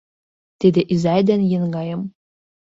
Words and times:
Тиде 0.59 0.81
изай 0.93 1.21
ден 1.29 1.41
еҥгаем 1.55 2.01